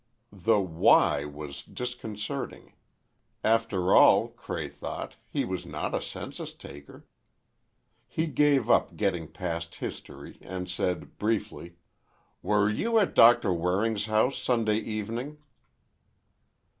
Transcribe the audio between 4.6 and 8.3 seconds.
thought, he was not a census taker. He